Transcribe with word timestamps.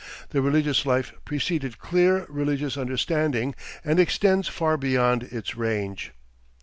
The 0.31 0.41
religious 0.41 0.83
life 0.83 1.13
preceded 1.25 1.77
clear 1.77 2.25
religious 2.27 2.75
understanding 2.75 3.53
and 3.85 3.99
extends 3.99 4.47
far 4.47 4.75
beyond 4.75 5.21
its 5.21 5.55
range. 5.55 6.11